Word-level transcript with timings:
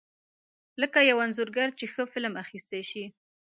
لکه 0.81 0.99
یو 1.09 1.17
انځورګر 1.25 1.69
چې 1.79 1.85
ښه 1.93 2.03
فلم 2.13 2.33
اخیستی 2.43 2.81
شي. 2.89 3.05